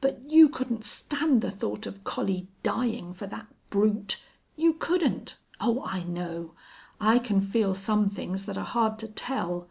"But 0.00 0.22
you 0.30 0.48
couldn't 0.48 0.82
stand 0.86 1.42
the 1.42 1.50
thought 1.50 1.84
of 1.84 2.04
Collie 2.04 2.48
dying 2.62 3.12
for 3.12 3.26
that 3.26 3.46
brute! 3.68 4.18
You 4.56 4.72
couldn't! 4.72 5.36
Oh, 5.60 5.82
I 5.84 6.04
know. 6.04 6.52
I 7.02 7.18
can 7.18 7.42
feel 7.42 7.74
some 7.74 8.08
things 8.08 8.46
that 8.46 8.56
are 8.56 8.64
hard 8.64 8.98
to 9.00 9.08
tell. 9.08 9.68